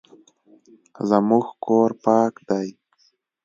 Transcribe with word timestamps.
زموږ 1.09 1.45
کور 1.65 1.89
پاک 2.03 2.33
دی 2.49 2.69